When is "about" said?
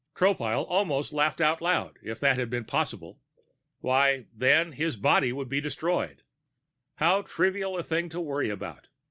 8.49-8.87